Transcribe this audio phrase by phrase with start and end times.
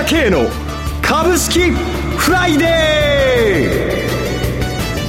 [0.00, 0.48] 倉慶の
[1.02, 4.06] 株式フライデ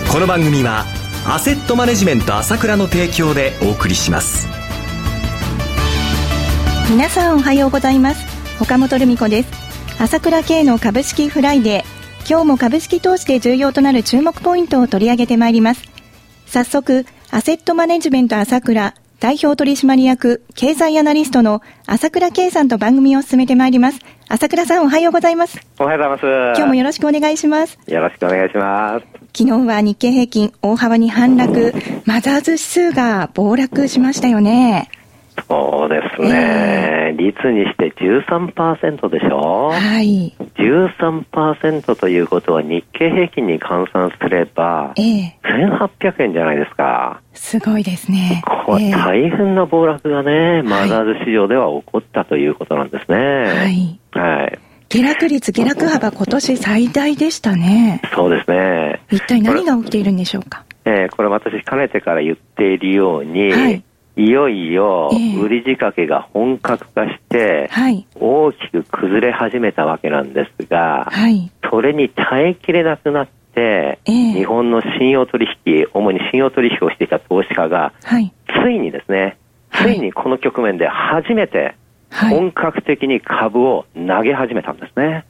[0.07, 0.12] ー。
[0.12, 0.86] この番組は
[1.25, 4.47] アセットマネジメント朝倉の提供でお送りします。
[6.89, 8.25] 皆さんおはようございます。
[8.62, 9.50] 岡本留美子です。
[9.98, 12.30] 朝倉慶の株式フライデー。
[12.30, 15.84] 今日も株式投資で重要となる注目ポイントを取り上げてまいります。
[16.48, 23.99] 早速アセットマネジメント朝倉代表取締役経済アナリストの朝倉慶さんと番組を進めてまいります。
[24.27, 25.59] 朝倉さんおはようございます。
[25.79, 26.57] おはようございます。
[26.57, 27.77] 今日もよろしくお願いします。
[27.85, 29.05] よろしくお願いします。
[29.38, 31.71] 昨日は日経平均大幅に反落、
[32.05, 34.89] マザーズ指数が暴落しましたよね。
[35.52, 39.72] そうですね、えー、率にして13%でしょ？
[39.72, 40.34] はい。
[40.55, 47.22] 13%ということは日経平均に換算すれば、えー、1800円じゃないですか。
[47.34, 48.41] すごいですね。
[48.66, 53.18] これ大変な暴落がね、マザーズ市場では起こったということなんですね。
[53.18, 53.99] はい。
[54.12, 54.60] はい。
[54.90, 58.02] 下落率、下落幅、今年最大でしたね。
[58.13, 59.02] そうですね。
[59.10, 60.65] 一体何が起きているんでしょうか？
[60.84, 63.84] えー、これ私、かねてから言っているように、はい、
[64.17, 65.09] いよいよ
[65.41, 67.69] 売り仕掛けが本格化して、
[68.16, 79.38] 大きく崩れ始めたわけなんですが、はい、それに耐えきれなくなって、日本の信用取引、主に信用取引をしていた投資家が、はい、ついにですね、
[79.73, 81.75] ついにこの局面で初めて
[82.12, 85.25] 本格的に株を投げ始めたんですね。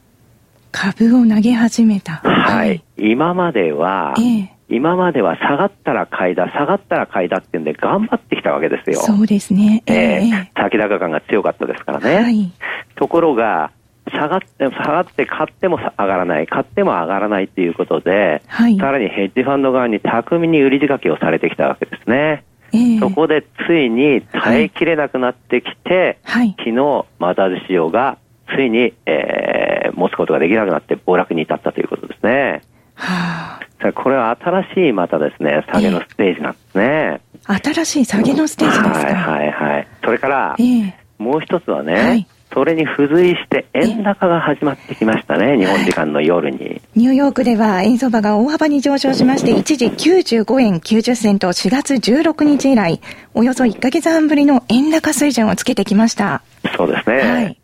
[0.72, 2.14] 株を投げ始めた。
[2.14, 2.84] はい。
[2.98, 9.02] 今までは、えー今までは下がったら買いだ、下がったら買いだっていうんで頑張ってきたわけですよ。
[9.02, 9.84] そうですね。
[9.86, 12.16] えー、先高感が強かったですからね。
[12.16, 12.52] はい、
[12.96, 13.72] ところが、
[14.10, 22.44] 下がって、下がって買っても上がらない、買っても上がらないということで、はい、さらにヘッジファンド側に巧みに売り仕掛けをされてきたわけですね。
[22.74, 28.18] えー、そこでついに耐えきれなくなってきて、はい、昨日、マザーズ市場が
[28.56, 32.62] ついに、えー、持つことができなくなって暴落に至ったということですね。
[33.02, 36.84] はあこれは新しいまたですね、下げのステージなんですね。
[36.84, 39.00] えー、新しい下げのステージですか？
[39.00, 39.88] はいはいはい。
[40.06, 46.80] それから、えー、もう一つはね、はい、それに付随して円高が始まってきましたね、日本時間の夜に。
[46.96, 53.02] ニューヨークでは円相場が大幅に上昇しまして、一時95円90銭と4月16日以来、
[53.34, 56.44] およそ1ヶ月半ぶりの円高水準をつけてきました。
[56.78, 57.18] そうですね。
[57.18, 57.58] はい、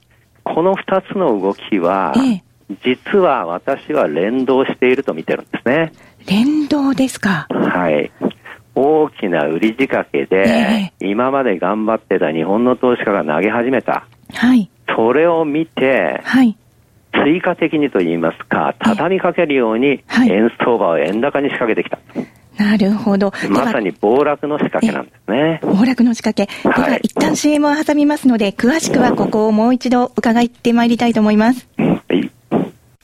[0.43, 2.46] この2つの動きは、えー
[2.83, 5.93] 実は私は連動していると見てるんですね。
[6.27, 7.47] 連動ですか？
[7.49, 8.11] はい。
[8.75, 14.05] 大きな売り仕掛けで、えー、今まで頑張ってた日本の投資家が投げ始めた。
[14.33, 14.69] はい。
[14.95, 16.55] それを見て、はい。
[17.23, 21.97] 追加的にと言いますか、畳みかけるように、円相場を円高に仕掛けてきた。
[22.63, 23.31] なるほど。
[23.49, 25.59] まさに暴落の仕掛けなんですね。
[25.63, 26.45] 暴落の仕掛け。
[26.63, 31.67] では、一旦 CM を挟みますので、詳しくはここをもう一度伺ってまいりたいと思います。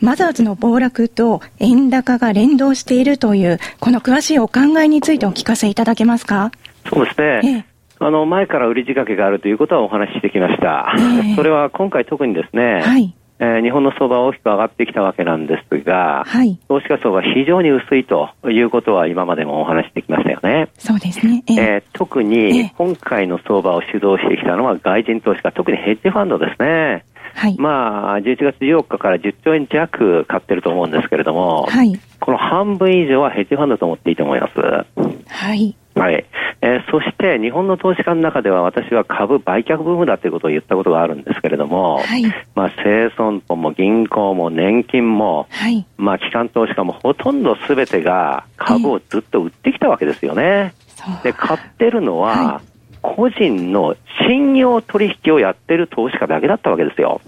[0.00, 6.52] マザーズの暴落と円高が連動しているという、この詳しいお考えについてお聞かせいただけますか？
[6.90, 7.40] そうですね。
[7.44, 10.92] ええあの前から売り仕掛けがあるということはお話ししてきました。
[10.98, 20.68] えー、それは今回特にですね、はい、えー、日本の相場は大きく上がってきたわけなんですが、はい、投資家層が非常に薄いということは今までもお話してきましたよね。
[20.76, 21.42] そうですね。
[21.48, 27.06] えー、えー、特に今回の相場を主導してきたのは外人投資家、特にヘッジファンドですね。
[27.36, 34.58] はい、まあ、11月14日から10兆円弱買ってると思うんですけれども、はい、この半分以上はヘッジファンドと思っていいと思います。
[34.58, 35.76] はい。
[35.94, 36.26] はい。
[36.62, 42.24] えー、そして日本の投資家の中では私は株売却ブームだということを言ったことがあるんですけれども、はい、
[42.54, 50.74] まあ生存本も銀行も年金も、はい、まあ機関投資家もほとんどすべてが株をずっと売ってきたわけですよね。
[51.22, 52.75] で、買ってるのは、はい
[53.14, 57.20] 個人の信用取引をやってる投資家だけだったわけですよ。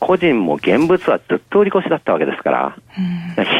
[0.00, 2.76] 個人も現物はずっと売り越しだったわけですから、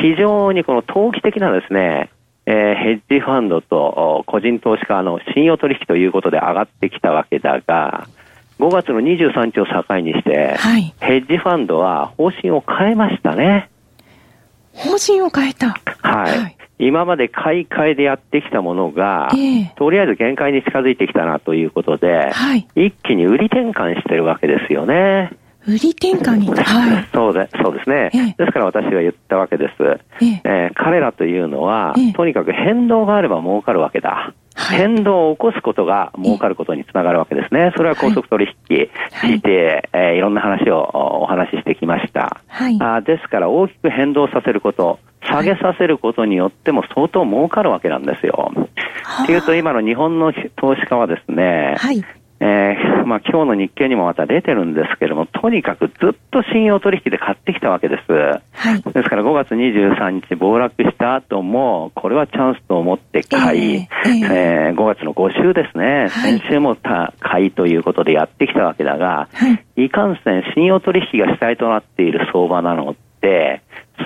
[0.01, 2.09] 非常にこの投機的なですね、
[2.47, 8.09] えー、ヘッジファンドと個人投資家の信用取引ということで上がってきたわけだが、
[8.59, 13.69] 5月の23日を境にして、はい、ヘッジファンドは方針を変えましたね。
[14.73, 15.79] 方針を変えた。
[16.03, 16.39] はい。
[16.39, 25.33] はい、今まで買い替えでやってきたものが、えー、とりあえず限界に近づいてきたなということで、はい、一気に売り転換してるわけですよね。
[25.67, 30.71] 売り転換に、 はい、そうでそうですね、ええ、ですから私は言ったわけです、ええ。
[30.71, 37.73] ー、彼らというのは、とにかく変動があれば儲かるわけだ、はい、変動を起こすことが儲かることにつながるわけですね。
[37.77, 42.41] それは高速取引、はい、て、えー、いろんな話をお話ししてきました。
[42.49, 48.53] はい、あですから大きく変動させること、下げさせることによっても相当儲かるわけなんですよ。
[49.25, 52.03] っていうと今の日本の投資家はですね、はい、
[52.39, 55.97] えー、まあ今日の日経にもまた出てるんですけれども、とにかくずっ
[56.31, 58.13] と信用取引で買ってきたわけです。
[58.13, 66.77] はい、ですから5月23日暴落した後も、これはチャンスと思って買い、えー、えー、5月の5週ですね、はい、先週も
[67.21, 73.63] 買いということでやってきたわけだが、はい、いかんせん信用取引が主体となっている相場なので、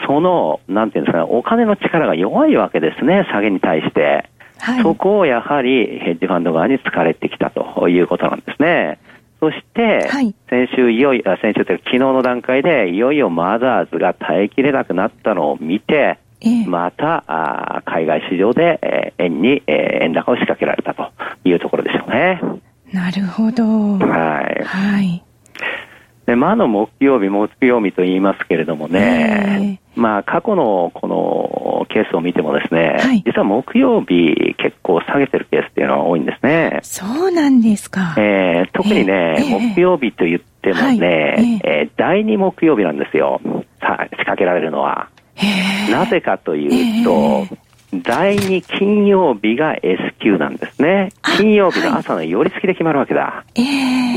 [0.07, 4.29] その、なんていうんですかね、お金の力が弱いわけですね、下げに対して。
[4.61, 8.99] はい、そこをやはりヘッジファンド側に疲れてきたということなんですね。
[9.41, 10.09] そして、
[10.51, 16.19] 先週いよいよ、先週というか昨日の段階で、いよいよマザーズが耐えきれなくなったのを見て、
[16.67, 21.11] またあ海外市場で、えー、円に、えー、円高を仕掛けられたと
[21.45, 22.41] いうところでしょうね。
[22.93, 23.65] なるほど。
[23.99, 24.65] はい。
[24.65, 25.23] はい。
[26.27, 36.81] で、魔の木曜日、木曜日と言いますけれどもね、まあ、過去のこのケースを見てもですね、はい、実は木曜日結構下げてるケースっていうのは多いんですね。
[36.83, 38.15] そうなんですか。
[38.17, 43.41] えー、特にね、えー、木曜日と言ってもね、はい、えー、第2木曜日なんですよ。
[43.81, 45.09] さ仕掛けられるのは。
[45.91, 47.47] なぜかというと、
[47.93, 51.11] 第2金曜日が S q なんですね。
[51.23, 53.45] 金曜日の朝の寄り付きで決まるわけだ。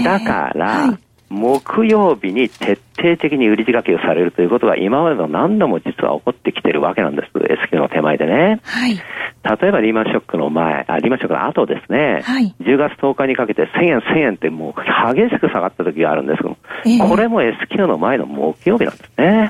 [0.04, 0.98] だから、
[1.34, 7.32] 木曜日に徹底的に売り仕掛けをされるということが今までの何度も実は起こってきてるわけなんです。
[7.36, 8.62] S q の手前でね。
[8.64, 8.96] はい。
[8.96, 12.22] 例えばリーマンショックの前、あリーマンショックの後ですね。
[12.24, 12.56] はい。
[12.62, 19.50] 10月10日にかけて1000円1000円ってもう激しく下がった時があるんですけど、えー、これも S q の前の木曜日なんですね。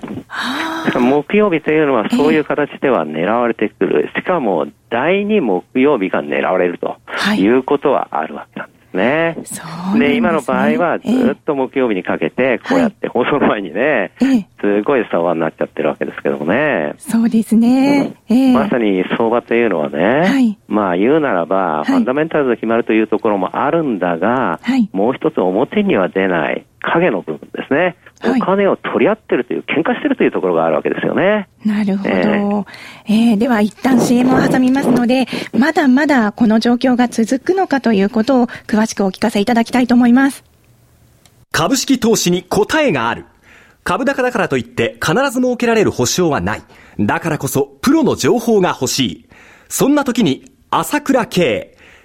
[1.00, 4.10] 木曜日というのはそういう形では狙われてくる。
[4.16, 6.98] しかも第2木曜日が狙われると
[7.36, 8.63] いうことはあるわけなんです。
[8.96, 9.38] ね。
[9.94, 14.12] で、ね、今の場合はずっと木曜日にかけて、こうやって放送前にね、
[14.62, 16.94] すごい相場になっちゃってるわけですけどもね。
[16.98, 18.16] そうですね。
[18.54, 27.96] まさに相場というのはね、はい、まあ言うならば、ファンダメンタルズが決まるというところもあるんだが、はい、もう一つ表には出ない影の部分ですね。
[28.26, 31.50] お金を取り合ってるという、喧嘩してるというところがあるわけですよね。
[31.66, 32.10] なるほど。
[32.10, 32.66] えー、
[33.08, 35.28] えー、では一旦 CM を挟みますので、
[35.58, 40.44] まだまだこの状況が続くのかということを詳しくお聞かせいただきたいと思います。
[41.52, 43.26] 株式投資に答えがある。
[43.84, 46.64] 株高だからといって必ず設けられる保証はない。
[47.00, 49.30] だからこそプロの情報が欲しい。
[49.68, 51.73] そんな時に朝倉慶。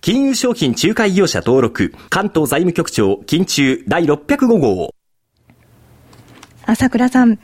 [0.00, 4.94] 金融商品仲介業者登録、関東財務局長、金中第605号。
[6.64, 7.38] 朝倉さん。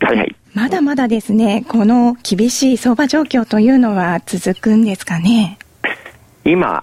[0.00, 0.36] はいはい。
[0.54, 5.58] まだまだですね、この厳しい相場状況というのは続くんですかね？
[6.44, 6.82] 今、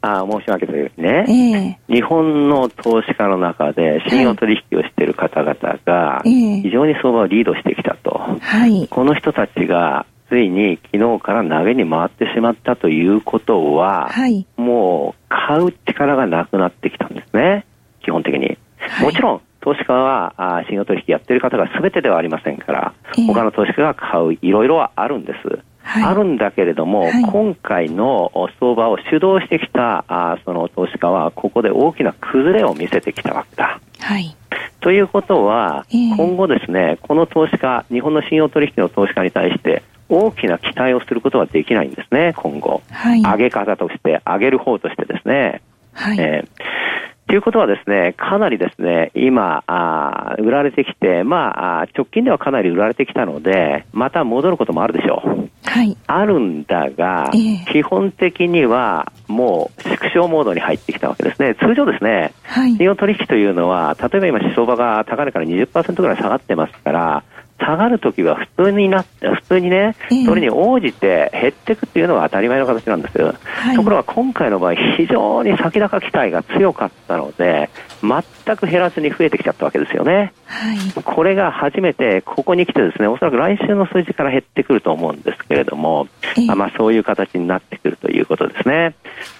[0.00, 5.54] あ申し訳ないですね、えー、日本の投資家の中で信用取引をしている方々
[5.84, 17.66] が非常に相場をリードしてきたと、はい、この人たちがついに昨日から投げに回ってしまったということは、はい、もう買う力がなくなってきたんですね、
[18.02, 18.56] 基本的に。
[18.78, 25.58] はい、もちろん、投資家はあ信用取引やってる方が全てではありませんから、えー、他の投資家が買ういろいろはあるんです。
[25.82, 33.80] はい、あるんだけれども、はい、今回の相場を主導してきたあその投資家は、ここで大きな崩れを見せてきたわけだ。
[33.98, 34.36] はい、
[34.80, 42.82] ということは、えー、今後ですね、この投資家、日本の信用取引の投資家に対して、大きな期待をすることはできないんですね、今後。
[42.90, 45.62] はい、上げ方として、上げる方としてですね。
[45.92, 46.90] はい、えー
[47.30, 55.48] ということはですね、かなりですね、今、あ売られてきて、まあ、直近ではかなり売られてきたので、また戻ることもあるでしょう。
[55.64, 55.96] はい。
[56.08, 61.54] あるんだが、えー、基本的にはもう縮小モードに入ってきたわけですね。
[61.54, 67.22] 通常ですね、はい、日本取引というのは、例えば今相場が高値から20%ぐらい下がってますから、
[67.60, 69.94] 下がるときは普通にな普通にね、
[70.26, 77.70] それに応じて減っていくっていうのが当たり前の形なんですよ、はい、ところが今回の場合、非常に先高期待が強かったので、
[78.02, 80.32] 全く減らずに増えてきちゃったわけですよね。
[80.46, 86.08] はい、これが初めて、ここに来てですね、おそらく来週の数字から減ってくると思うんですけれども、
[86.48, 88.94] あまあ、そういう形になってくるということですね。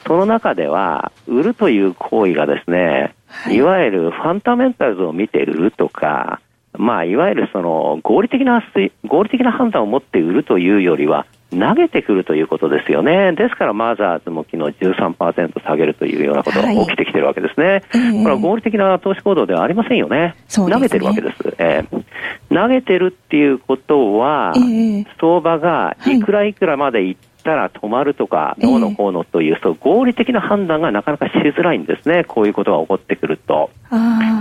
[0.06, 3.14] その中では、売るという行為がですね、
[3.50, 6.40] いわゆるファンダメンタルズを見て売るとか、
[6.80, 8.62] まあ、いわゆるその合理的な
[9.06, 13.32] 合理的な判断を持って売るというよりは、投げてくるということですよね。
[13.32, 17.82] ですから、マザーズも昨日13%下げるというようなことが起きてきてるわけですね。
[17.90, 20.18] はい、これは合理的な投資行動ではありませんよね。
[20.18, 21.54] ね投げてるわけです。
[21.58, 33.70] えー、投げてるっていうことは、えー、相場がいくらいくらまでいってたら止まるとか、どうのこうのという、そう合理的な判断がなかなかしづらいんですね、こういうことが起こってくると。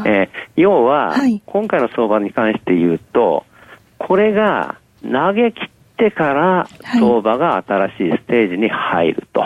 [0.05, 3.45] えー、要は、はい、今回の相場に関して言うと、
[3.97, 9.43] これが投げ切ってから相場が新しいステージに入ると。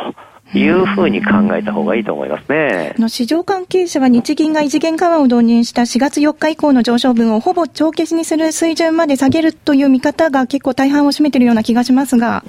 [0.55, 2.93] いうふうに考えた方がいいと思いますね。
[2.97, 12.43] の市場関係者は日銀が異次元緩和を導入した4月4日以降の上昇分をほぼ帳消しにする水準まで下げるという見方が結構大半を占めているような気がしますが。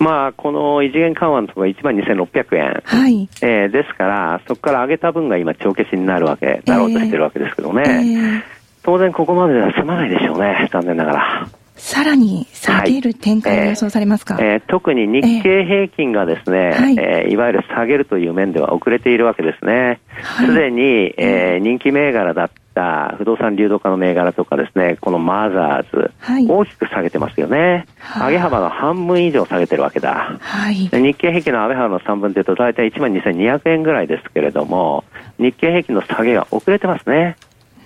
[0.00, 3.28] まあ、この異次元緩和のところ1万2600円、はい。
[3.42, 8.42] えー、ですから、そこから上げた分が今、帳消しになるわけ、なろうとしてるわけですけどね、えー、
[8.82, 11.48] 当然ここまででは済まないでしょうね、残念ながら。
[11.76, 16.96] さらに下げる展開が予想されますか、はい、えー、特に日経平均がですね、えー、はい。
[16.98, 20.00] えー、いわゆる下げるという面では遅れているわけですね。
[20.38, 27.86] す、で、に、えー、人気銘柄だった不動産流動化の銘柄とかですね、このマザーズ、はい、大きく下げてますよね。
[28.18, 30.38] 上げ幅の半分以上下げてるわけだ。
[30.40, 35.04] はい、日経平均の上げ幅の3分というと大体1万2200円ぐらいですけれども、
[35.38, 37.36] 日経平均の下げが遅れてますね。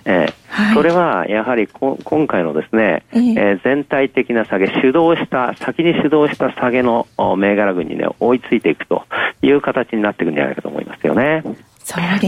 [0.07, 9.03] えーはい、それはやはりこ今回のですね、えー、えー、全体的な下げ、主導した、先に主導した下げの銘柄群にね、追いついていくと
[9.41, 11.43] いう形になっていくんじゃないかと思いますよね。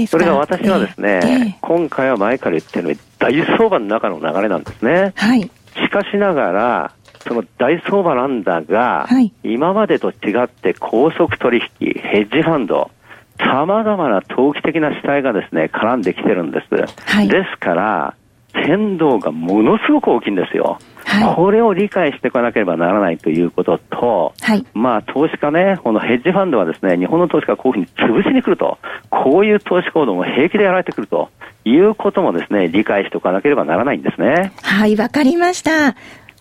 [0.08, 5.14] そそれが私はですね、えー、今回は前から言ってるように大相場の中の流れなんですね。
[5.16, 5.42] はい。
[5.42, 6.92] しかしながら、
[7.28, 12.92] その大相場なんだが、はい、今までと違って高速取引、ヘッジファンド、
[13.40, 16.76] 様々な投機的な主体がですね、絡んできてるんです。
[17.06, 18.14] はい、ですから、
[18.54, 20.80] 変動がものすごく大きいんですよ。
[21.08, 28.78] はい、これを理解していかなければならないということと、はい、まあ投資家ね、このヘッジファンドはですね、日本の投資家がこういうふうに潰しに来ると、
[29.10, 31.30] こういう投資行動も平気でやられてくると
[31.64, 34.52] いうこともですね、理解しておかなければならないんですね。
[34.62, 35.96] はい、わかりました。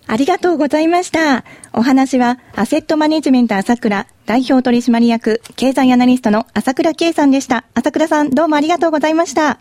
[0.09, 1.45] ありがとうございました。
[1.73, 7.65] お話は、アセットマネジメント朝倉代表取締役、経済アナリストの朝倉圭さんでした。
[7.75, 9.59] 朝倉さん、どうもありがとうございました。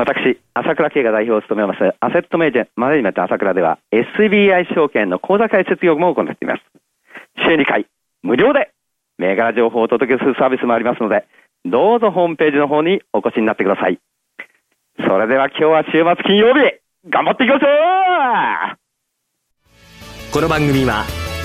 [0.00, 6.62] 私、朝倉圭が代表を務めます、アセットマネジメント朝倉では、SBI 証券の口座開設業務を行っています。
[7.36, 7.84] 週2回、
[8.22, 8.70] 無料で、
[9.18, 11.26] 銘柄情報をお届けするサービスもありますので、
[11.66, 13.98] どうぞホームページの方にお越しになってください。
[15.06, 17.66] それでは今日は週末金曜日、頑張っていきましょ
[20.30, 21.04] うこの番組は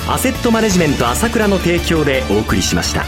[0.10, 3.04] アセットマネジメント朝倉の提供でお送りしました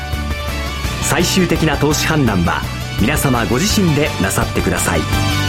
[1.03, 5.46] 最終的な投資判断は皆様ご自身でなさってください。